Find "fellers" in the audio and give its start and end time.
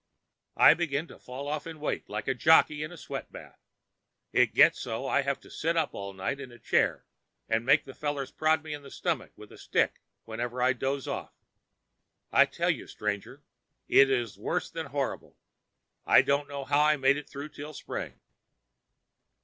7.93-8.31